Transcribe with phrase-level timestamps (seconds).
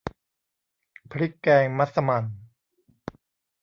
[1.11, 2.25] พริกแกงมัสมั่น